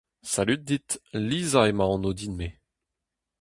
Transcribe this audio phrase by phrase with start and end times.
[0.31, 0.81] Salud dit,
[1.27, 2.49] Liza eo ma anv din-me.